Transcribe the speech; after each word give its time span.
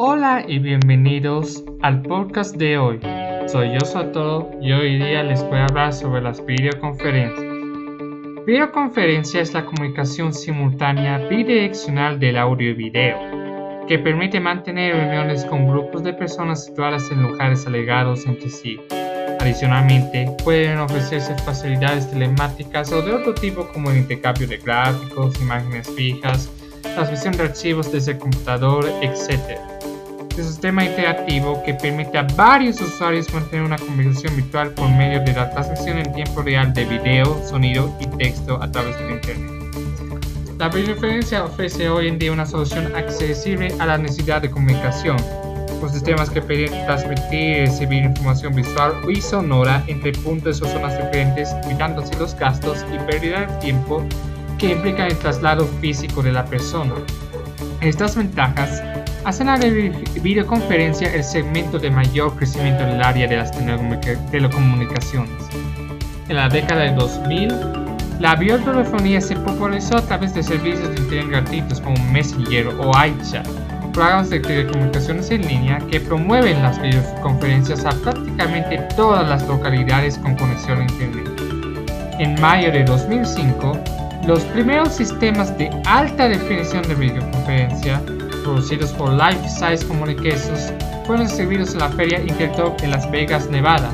Hola 0.00 0.44
y 0.46 0.60
bienvenidos 0.60 1.64
al 1.82 2.02
podcast 2.02 2.54
de 2.54 2.78
hoy. 2.78 3.00
Soy 3.48 3.72
yo 3.72 3.80
Satoru 3.80 4.48
y 4.62 4.70
hoy 4.70 4.96
día 4.96 5.24
les 5.24 5.42
voy 5.42 5.58
a 5.58 5.64
hablar 5.64 5.92
sobre 5.92 6.22
las 6.22 6.46
videoconferencias. 6.46 8.46
Videoconferencia 8.46 9.40
es 9.40 9.52
la 9.54 9.66
comunicación 9.66 10.32
simultánea 10.32 11.18
bidireccional 11.26 12.20
del 12.20 12.36
audio 12.36 12.70
y 12.70 12.74
video, 12.74 13.18
que 13.88 13.98
permite 13.98 14.38
mantener 14.38 14.94
reuniones 14.94 15.44
con 15.44 15.66
grupos 15.66 16.04
de 16.04 16.12
personas 16.12 16.66
situadas 16.66 17.10
en 17.10 17.24
lugares 17.24 17.66
alegados 17.66 18.24
entre 18.24 18.50
sí. 18.50 18.80
Adicionalmente, 19.40 20.30
pueden 20.44 20.78
ofrecerse 20.78 21.34
facilidades 21.38 22.08
telemáticas 22.08 22.92
o 22.92 23.02
de 23.02 23.14
otro 23.14 23.34
tipo 23.34 23.66
como 23.72 23.90
el 23.90 23.96
intercambio 23.96 24.46
de 24.46 24.58
gráficos, 24.58 25.40
imágenes 25.40 25.90
fijas, 25.90 26.48
transmisión 26.82 27.36
de 27.36 27.42
archivos 27.42 27.90
desde 27.90 28.12
el 28.12 28.18
computador, 28.18 28.88
etc 29.02 29.77
sistema 30.44 30.84
interactivo 30.84 31.62
que 31.64 31.74
permite 31.74 32.18
a 32.18 32.22
varios 32.22 32.80
usuarios 32.80 33.32
mantener 33.32 33.64
una 33.64 33.78
conversación 33.78 34.36
virtual 34.36 34.70
por 34.70 34.88
medio 34.90 35.20
de 35.20 35.32
la 35.32 35.50
transmisión 35.50 35.98
en 35.98 36.12
tiempo 36.12 36.42
real 36.42 36.72
de 36.74 36.84
video, 36.84 37.40
sonido 37.46 37.94
y 38.00 38.06
texto 38.18 38.62
a 38.62 38.70
través 38.70 38.98
de 38.98 39.12
Internet. 39.12 39.58
La 40.58 40.68
videoconferencia 40.68 41.44
ofrece 41.44 41.88
hoy 41.88 42.08
en 42.08 42.18
día 42.18 42.32
una 42.32 42.44
solución 42.44 42.94
accesible 42.96 43.72
a 43.78 43.86
la 43.86 43.96
necesidad 43.96 44.42
de 44.42 44.50
comunicación, 44.50 45.16
con 45.80 45.88
sistemas 45.88 46.30
que 46.30 46.42
permiten 46.42 46.84
transmitir 46.84 47.40
y 47.40 47.60
recibir 47.66 48.02
información 48.04 48.54
visual 48.54 48.92
y 49.08 49.20
sonora 49.20 49.84
entre 49.86 50.12
puntos 50.12 50.60
o 50.60 50.66
zonas 50.66 50.96
diferentes, 50.96 51.54
evitándose 51.64 52.16
los 52.18 52.34
gastos 52.34 52.84
y 52.92 52.98
pérdida 53.10 53.46
de 53.46 53.60
tiempo 53.60 54.04
que 54.58 54.72
implica 54.72 55.06
el 55.06 55.16
traslado 55.18 55.64
físico 55.80 56.22
de 56.22 56.32
la 56.32 56.44
persona. 56.44 56.94
Estas 57.80 58.16
ventajas 58.16 58.82
hacen 59.24 59.46
la 59.48 59.56
videoconferencia 59.56 61.12
el 61.12 61.24
segmento 61.24 61.78
de 61.78 61.90
mayor 61.90 62.34
crecimiento 62.36 62.82
en 62.84 62.90
el 62.90 63.02
área 63.02 63.26
de 63.26 63.36
las 63.36 63.52
telecomunicaciones. 64.30 65.32
En 66.28 66.36
la 66.36 66.48
década 66.48 66.82
de 66.82 66.92
2000, 66.92 67.48
la 68.20 68.34
videotelefonía 68.34 69.20
se 69.20 69.36
popularizó 69.36 69.96
a 69.96 70.02
través 70.02 70.34
de 70.34 70.42
servicios 70.42 70.90
de 70.90 71.00
internet 71.00 71.30
gratuitos 71.30 71.80
como 71.80 71.96
Messenger 72.10 72.68
o 72.68 72.90
iChat, 73.06 73.46
programas 73.92 74.30
de 74.30 74.40
telecomunicaciones 74.40 75.30
en 75.30 75.46
línea 75.46 75.78
que 75.90 76.00
promueven 76.00 76.62
las 76.62 76.80
videoconferencias 76.82 77.84
a 77.84 77.90
prácticamente 77.90 78.78
todas 78.96 79.28
las 79.28 79.46
localidades 79.46 80.18
con 80.18 80.36
conexión 80.36 80.80
a 80.80 80.82
internet. 80.82 81.28
En 82.18 82.40
mayo 82.40 82.72
de 82.72 82.84
2005, 82.84 83.78
los 84.26 84.44
primeros 84.46 84.92
sistemas 84.92 85.56
de 85.56 85.70
alta 85.86 86.28
definición 86.28 86.82
de 86.82 86.94
videoconferencia, 86.96 88.02
producidos 88.48 88.92
por 88.92 89.12
Life 89.12 89.46
Size 89.46 89.86
Communications, 89.86 90.72
fueron 91.04 91.26
exhibidos 91.26 91.74
en 91.74 91.80
la 91.80 91.90
Feria 91.90 92.20
Intertop 92.20 92.82
en 92.82 92.92
Las 92.92 93.10
Vegas, 93.10 93.48
Nevada, 93.50 93.90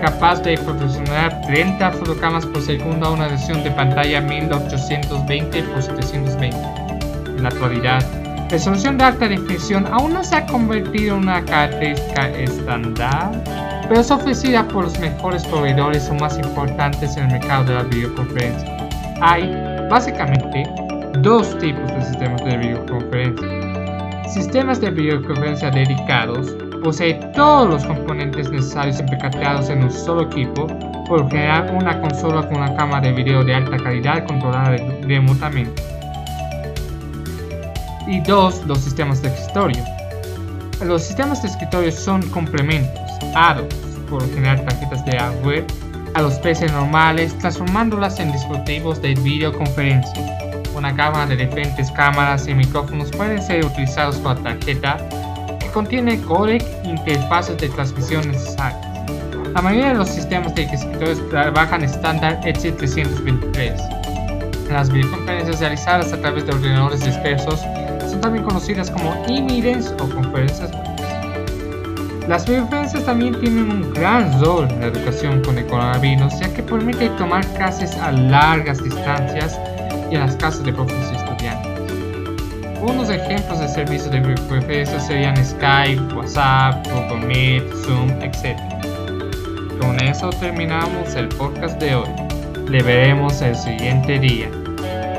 capaz 0.00 0.42
de 0.42 0.58
proporcionar 0.58 1.40
30 1.42 1.92
fotogramas 1.92 2.44
por 2.44 2.60
segundo 2.60 3.06
a 3.06 3.12
una 3.12 3.28
resolución 3.28 3.62
de 3.62 3.70
pantalla 3.70 4.20
1820 4.20 5.58
x 5.58 5.84
720. 5.84 6.56
En 7.36 7.42
la 7.42 7.50
actualidad, 7.50 8.04
resolución 8.50 8.98
de 8.98 9.04
alta 9.04 9.28
definición 9.28 9.86
aún 9.86 10.12
no 10.12 10.24
se 10.24 10.36
ha 10.36 10.46
convertido 10.46 11.16
en 11.16 11.22
una 11.22 11.44
característica 11.44 12.30
estándar, 12.30 13.30
pero 13.88 14.00
es 14.00 14.10
ofrecida 14.10 14.66
por 14.66 14.84
los 14.84 14.98
mejores 14.98 15.44
proveedores 15.46 16.08
o 16.10 16.14
más 16.14 16.36
importantes 16.36 17.16
en 17.16 17.24
el 17.24 17.32
mercado 17.38 17.64
de 17.64 17.74
la 17.74 17.82
videoconferencia. 17.84 18.76
Hay, 19.20 19.48
básicamente, 19.88 20.64
dos 21.22 21.56
tipos 21.58 21.86
de 21.92 22.02
sistemas 22.02 22.44
de 22.44 22.56
videoconferencia. 22.56 23.57
Sistemas 24.32 24.78
de 24.80 24.90
videoconferencia 24.90 25.70
dedicados 25.70 26.54
poseen 26.84 27.32
todos 27.32 27.70
los 27.70 27.84
componentes 27.84 28.50
necesarios 28.50 29.00
empaquetados 29.00 29.70
en 29.70 29.84
un 29.84 29.90
solo 29.90 30.22
equipo, 30.22 30.66
por 31.06 31.30
generar 31.30 31.74
una 31.74 31.98
consola 32.02 32.46
con 32.46 32.58
una 32.58 32.76
cámara 32.76 33.00
de 33.08 33.12
video 33.14 33.42
de 33.42 33.54
alta 33.54 33.78
calidad 33.78 34.26
controlada 34.26 34.76
remotamente. 35.02 35.82
Y 38.06 38.20
dos, 38.20 38.64
los 38.66 38.80
sistemas 38.80 39.22
de 39.22 39.28
escritorio. 39.28 39.82
Los 40.84 41.04
sistemas 41.04 41.42
de 41.42 41.48
escritorio 41.48 41.90
son 41.90 42.22
complementos, 42.28 43.00
add 43.34 43.62
por 44.10 44.22
generar 44.34 44.60
tarjetas 44.60 45.04
de 45.06 45.18
hardware 45.18 45.66
a 46.14 46.22
los 46.22 46.34
PCs 46.34 46.72
normales, 46.72 47.36
transformándolas 47.38 48.20
en 48.20 48.30
dispositivos 48.32 49.00
de 49.00 49.14
videoconferencia. 49.14 50.47
Una 50.74 50.92
gama 50.92 51.26
de 51.26 51.36
diferentes 51.36 51.90
cámaras 51.90 52.46
y 52.46 52.54
micrófonos 52.54 53.10
pueden 53.10 53.42
ser 53.42 53.64
utilizados 53.64 54.16
con 54.18 54.36
la 54.36 54.42
tarjeta 54.42 54.98
que 55.58 55.66
contiene 55.68 56.20
codec 56.20 56.62
e 56.84 56.88
interfaces 56.88 57.56
de 57.56 57.68
transmisión 57.68 58.30
necesarias. 58.30 58.80
La 59.54 59.62
mayoría 59.62 59.88
de 59.88 59.94
los 59.94 60.08
sistemas 60.08 60.54
de 60.54 60.64
escritorios 60.64 61.26
trabajan 61.30 61.82
estándar 61.82 62.40
ETSI-323. 62.42 64.68
Las 64.70 64.90
videoconferencias 64.90 65.60
realizadas 65.60 66.12
a 66.12 66.20
través 66.20 66.46
de 66.46 66.52
ordenadores 66.52 67.04
dispersos 67.04 67.60
son 68.08 68.20
también 68.20 68.44
conocidas 68.44 68.90
como 68.90 69.12
e-meetings 69.26 69.94
o 70.00 70.08
conferencias 70.08 70.70
las 72.28 72.44
videoconferencias 72.44 73.06
también 73.06 73.40
tienen 73.40 73.70
un 73.70 73.94
gran 73.94 74.44
rol 74.44 74.68
en 74.70 74.80
la 74.80 74.86
educación 74.88 75.42
con 75.42 75.56
el 75.56 75.66
coronavirus, 75.66 76.38
ya 76.38 76.52
que 76.52 76.62
permite 76.62 77.08
tomar 77.16 77.42
clases 77.54 77.96
a 77.96 78.12
largas 78.12 78.84
distancias 78.84 79.58
y 80.10 80.14
en 80.14 80.20
las 80.20 80.36
casas 80.36 80.64
de 80.64 80.70
y 80.70 81.16
estudiantes. 81.16 81.78
Unos 82.80 83.10
ejemplos 83.10 83.58
de 83.58 83.68
servicios 83.68 84.10
de 84.12 84.20
videoconferencia 84.20 85.00
serían 85.00 85.36
Skype, 85.44 86.14
WhatsApp, 86.14 86.86
Google 86.86 87.26
Meet, 87.26 87.64
Zoom, 87.84 88.10
etc. 88.22 88.56
Con 89.80 90.00
eso 90.00 90.30
terminamos 90.30 91.14
el 91.16 91.28
podcast 91.28 91.80
de 91.80 91.96
hoy. 91.96 92.08
Le 92.68 92.82
veremos 92.82 93.42
el 93.42 93.56
siguiente 93.56 94.18
día. 94.18 94.48